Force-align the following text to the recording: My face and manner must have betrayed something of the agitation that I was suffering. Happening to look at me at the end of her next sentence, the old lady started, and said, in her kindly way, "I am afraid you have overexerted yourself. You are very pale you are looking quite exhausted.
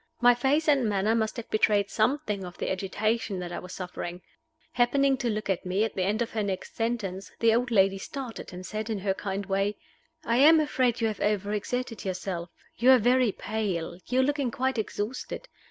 My 0.19 0.33
face 0.33 0.67
and 0.67 0.89
manner 0.89 1.13
must 1.13 1.37
have 1.37 1.47
betrayed 1.51 1.91
something 1.91 2.43
of 2.43 2.57
the 2.57 2.71
agitation 2.71 3.37
that 3.37 3.51
I 3.51 3.59
was 3.59 3.71
suffering. 3.71 4.23
Happening 4.71 5.15
to 5.17 5.29
look 5.29 5.47
at 5.47 5.63
me 5.63 5.83
at 5.83 5.93
the 5.93 6.01
end 6.01 6.23
of 6.23 6.31
her 6.31 6.41
next 6.41 6.75
sentence, 6.75 7.31
the 7.37 7.53
old 7.53 7.69
lady 7.69 7.99
started, 7.99 8.51
and 8.51 8.65
said, 8.65 8.89
in 8.89 8.97
her 8.97 9.13
kindly 9.13 9.47
way, 9.47 9.77
"I 10.25 10.37
am 10.37 10.59
afraid 10.59 11.01
you 11.01 11.07
have 11.07 11.19
overexerted 11.19 12.03
yourself. 12.03 12.49
You 12.77 12.89
are 12.89 12.97
very 12.97 13.31
pale 13.31 13.95
you 14.07 14.21
are 14.21 14.25
looking 14.25 14.49
quite 14.49 14.79
exhausted. 14.79 15.47